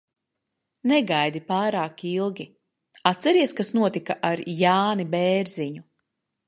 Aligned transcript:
Negaidi 0.91 1.41
pārāk 1.51 2.01
ilgi. 2.13 2.47
Atceries, 3.13 3.55
kas 3.61 3.73
notika 3.83 4.21
ar 4.33 4.43
Jāni 4.65 5.09
Bērziņu? 5.15 5.89